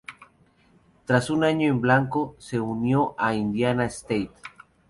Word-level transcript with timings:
Tras 1.05 1.29
un 1.29 1.43
año 1.43 1.69
en 1.69 1.79
blanco, 1.79 2.35
se 2.39 2.59
unió 2.59 3.13
a 3.19 3.35
Indiana 3.35 3.85
State. 3.85 4.31